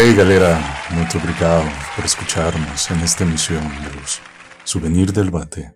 [0.00, 0.60] Hey galera,
[0.90, 1.64] muito obrigado
[1.96, 4.20] por escucharnos en esta emisión de los
[4.62, 5.74] Souvenir del Bate.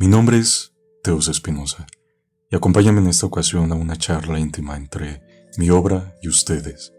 [0.00, 0.72] Mi nombre es
[1.04, 1.86] Teos Espinosa
[2.50, 5.22] y acompáñame en esta ocasión a una charla íntima entre
[5.56, 6.92] mi obra y ustedes,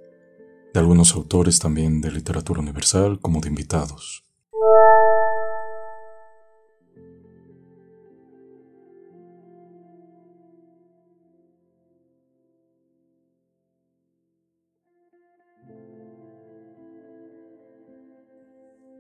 [0.73, 4.25] de algunos autores también de literatura universal como de invitados.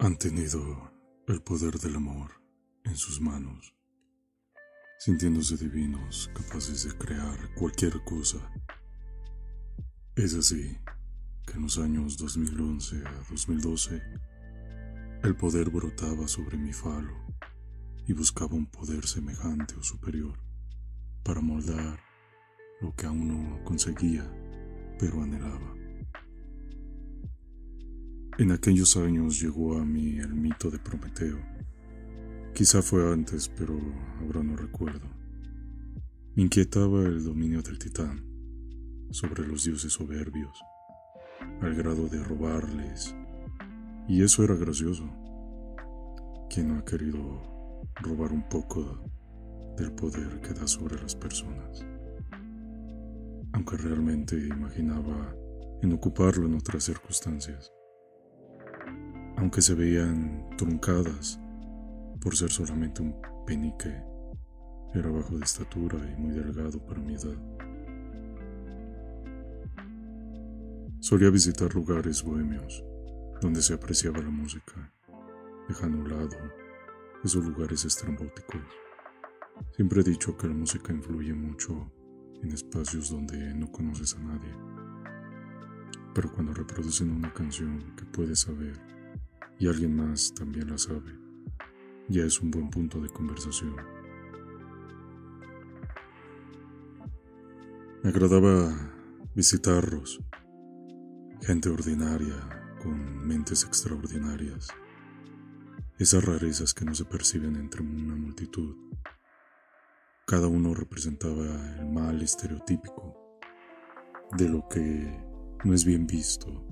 [0.01, 0.91] Han tenido
[1.27, 2.31] el poder del amor
[2.85, 3.75] en sus manos,
[4.97, 8.37] sintiéndose divinos, capaces de crear cualquier cosa.
[10.15, 10.77] Es así
[11.49, 14.01] que en los años 2011 a 2012,
[15.23, 17.13] el poder brotaba sobre mi falo
[18.07, 20.37] y buscaba un poder semejante o superior
[21.23, 21.99] para moldar
[22.81, 24.29] lo que aún no conseguía,
[24.99, 25.75] pero anhelaba.
[28.37, 31.39] En aquellos años llegó a mí el mito de Prometeo.
[32.53, 33.77] Quizá fue antes, pero
[34.21, 35.07] ahora no recuerdo.
[36.35, 38.23] Me inquietaba el dominio del titán
[39.11, 40.59] sobre los dioses soberbios,
[41.61, 43.15] al grado de robarles,
[44.07, 45.09] y eso era gracioso.
[46.49, 49.03] ¿Quién no ha querido robar un poco
[49.77, 51.85] del poder que da sobre las personas?
[53.53, 55.35] Aunque realmente imaginaba
[55.81, 57.71] en ocuparlo en otras circunstancias
[59.39, 61.39] aunque se veían truncadas
[62.19, 63.15] por ser solamente un
[63.47, 64.03] penique.
[64.93, 67.37] Era bajo de estatura y muy delgado para mi edad.
[71.01, 72.83] Solía visitar lugares bohemios
[73.41, 74.93] donde se apreciaba la música,
[75.69, 76.37] dejando a un lado
[77.23, 78.61] esos lugares estrambóticos.
[79.71, 81.89] Siempre he dicho que la música influye mucho
[82.43, 84.53] en espacios donde no conoces a nadie.
[86.13, 88.77] Pero cuando reproducen una canción que puedes saber
[89.57, 91.17] y alguien más también la sabe,
[92.09, 93.75] ya es un buen punto de conversación.
[98.03, 98.73] Me agradaba
[99.33, 100.19] visitarlos,
[101.41, 102.35] gente ordinaria
[102.81, 104.67] con mentes extraordinarias,
[105.97, 108.75] esas rarezas que no se perciben entre una multitud.
[110.25, 113.39] Cada uno representaba el mal estereotípico
[114.37, 115.19] de lo que
[115.63, 116.65] no es bien visto,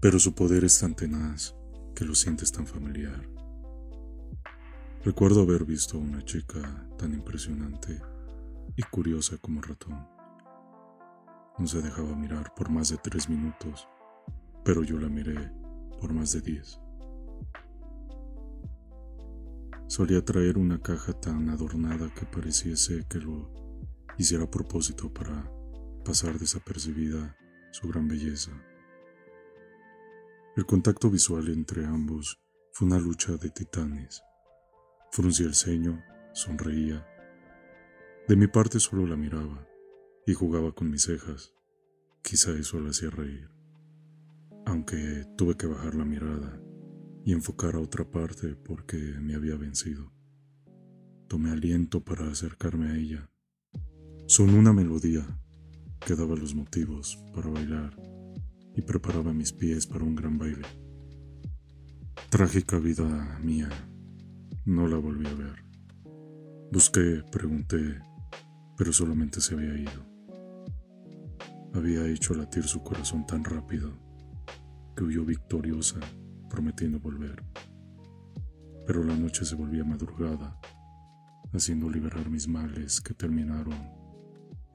[0.00, 1.54] pero su poder es tan tenaz
[1.94, 3.28] que lo sientes tan familiar.
[5.04, 8.00] Recuerdo haber visto a una chica tan impresionante
[8.76, 10.19] y curiosa como ratón.
[11.60, 13.86] No se dejaba mirar por más de tres minutos,
[14.64, 15.52] pero yo la miré
[16.00, 16.80] por más de diez.
[19.86, 23.52] Solía traer una caja tan adornada que pareciese que lo
[24.16, 25.52] hiciera a propósito para
[26.02, 27.36] pasar desapercibida
[27.72, 28.52] su gran belleza.
[30.56, 32.40] El contacto visual entre ambos
[32.72, 34.22] fue una lucha de titanes.
[35.12, 37.06] Fruncía el ceño, sonreía.
[38.26, 39.69] De mi parte solo la miraba
[40.26, 41.52] y jugaba con mis cejas.
[42.22, 43.48] Quizá eso la hacía reír.
[44.66, 46.60] Aunque tuve que bajar la mirada
[47.24, 50.12] y enfocar a otra parte porque me había vencido.
[51.28, 53.30] Tomé aliento para acercarme a ella.
[54.26, 55.26] Sonó una melodía
[56.04, 57.96] que daba los motivos para bailar
[58.74, 60.66] y preparaba mis pies para un gran baile.
[62.30, 63.68] Trágica vida mía,
[64.64, 65.64] no la volví a ver.
[66.72, 68.00] Busqué, pregunté,
[68.80, 70.06] pero solamente se había ido.
[71.74, 73.92] Había hecho latir su corazón tan rápido
[74.96, 76.00] que huyó victoriosa,
[76.48, 77.44] prometiendo volver.
[78.86, 80.58] Pero la noche se volvía madrugada,
[81.52, 83.78] haciendo liberar mis males que terminaron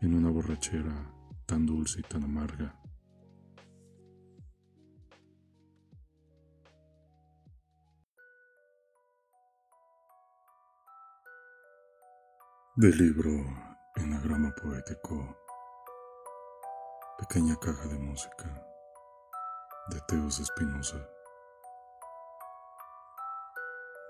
[0.01, 1.11] en una borrachera
[1.47, 2.79] tan dulce y tan amarga
[12.75, 13.64] Del libro
[13.97, 15.37] Enagrama Poético,
[17.17, 18.67] Pequeña Caja de Música,
[19.87, 20.97] de Teos Espinosa.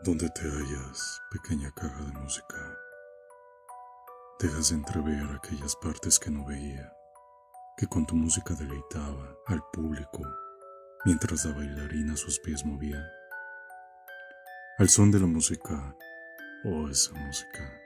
[0.01, 2.77] Donde te hallas, pequeña caja de música,
[4.39, 6.91] dejas entrever aquellas partes que no veía,
[7.77, 10.23] que con tu música deleitaba al público
[11.05, 13.07] mientras la bailarina sus pies movía.
[14.79, 15.95] Al son de la música,
[16.63, 17.84] oh esa música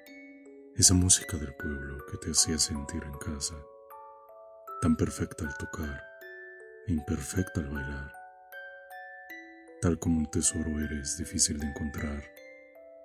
[0.80, 3.56] esa música del pueblo que te hacía sentir en casa,
[4.82, 6.02] tan perfecta al tocar
[6.88, 8.14] imperfecta al bailar.
[9.82, 12.24] Tal como un tesoro eres difícil de encontrar,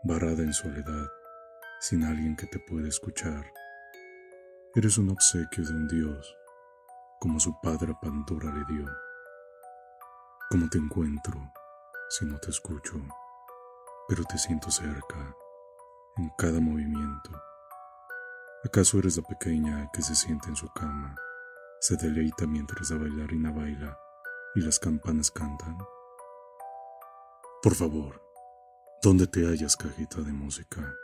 [0.04, 1.06] varada en soledad,
[1.80, 3.44] sin alguien que te pueda escuchar.
[4.76, 6.36] Eres un obsequio de un dios,
[7.18, 8.86] como su padre Pandora le dio.
[10.48, 11.52] ¿Cómo te encuentro
[12.08, 13.02] si no te escucho?
[14.08, 15.34] Pero te siento cerca,
[16.16, 17.32] en cada movimiento.
[18.64, 21.14] ¿Acaso eres la pequeña que se siente en su cama,
[21.80, 23.98] se deleita mientras la bailarina baila
[24.54, 25.76] y las campanas cantan?
[27.62, 28.22] Por favor,
[29.02, 30.94] ¿dónde te hallas, cajita de música?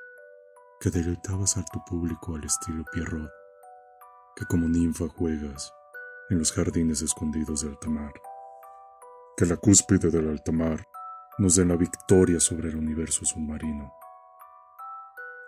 [0.81, 3.31] Que deleitabas a tu público al estilo Pierrot,
[4.37, 5.71] que como ninfa juegas
[6.31, 8.15] en los jardines escondidos de altamar.
[9.37, 10.87] Que la cúspide del altamar
[11.37, 13.93] nos dé la victoria sobre el universo submarino.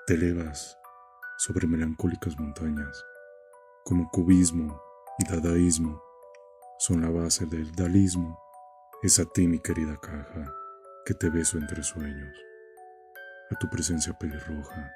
[0.07, 0.77] Te elevas
[1.45, 3.05] sobre melancólicas montañas,
[3.85, 4.81] como cubismo
[5.19, 6.01] y dadaísmo
[6.79, 8.39] son la base del dalismo.
[9.03, 10.55] Es a ti, mi querida caja
[11.05, 12.33] que te beso entre sueños,
[13.51, 14.93] a tu presencia pelirroja.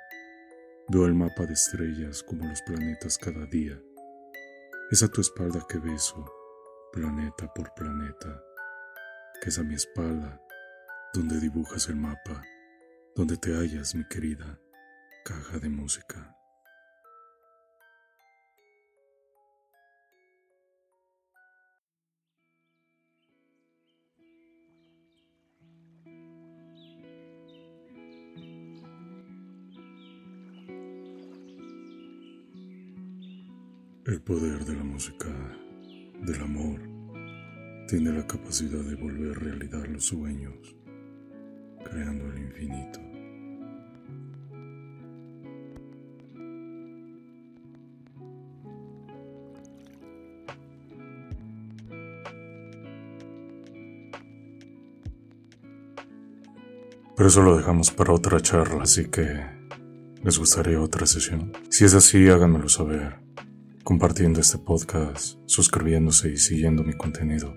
[0.89, 3.77] Veo el mapa de estrellas como los planetas cada día.
[4.93, 6.33] Es a tu espalda que beso,
[6.93, 8.41] planeta por planeta,
[9.43, 10.41] que es a mi espalda
[11.13, 12.41] donde dibujas el mapa,
[13.17, 14.61] donde te hallas, mi querida
[15.25, 16.36] caja de música.
[34.07, 35.27] El poder de la música,
[36.23, 36.81] del amor,
[37.89, 40.77] tiene la capacidad de volver realidad los sueños,
[41.83, 43.01] creando el infinito.
[57.17, 59.27] Pero eso lo dejamos para otra charla, así que
[60.23, 61.51] les gustaría otra sesión.
[61.71, 63.26] Si es así, háganmelo saber
[63.87, 67.55] compartiendo este podcast, suscribiéndose y siguiendo mi contenido.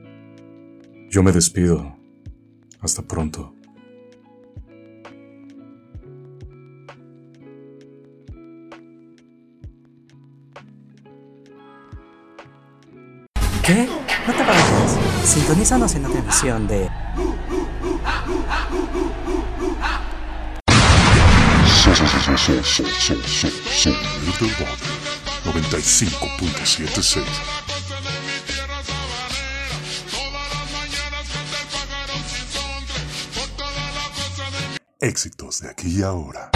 [1.10, 1.98] Yo me despido.
[2.81, 3.56] Hasta pronto.
[13.66, 13.88] ¿Qué?
[14.28, 15.00] No te vayas.
[15.24, 16.90] Sintonízanos en la televisión de...
[25.44, 27.24] del 95.76.
[35.02, 36.52] Éxitos de aquí y ahora.